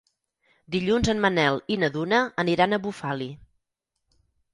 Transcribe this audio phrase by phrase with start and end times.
[0.75, 3.29] Dilluns en Manel i na Duna aniran a Bufali.